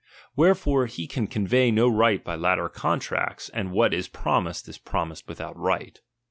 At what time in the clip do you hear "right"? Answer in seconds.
1.87-2.23, 5.55-6.01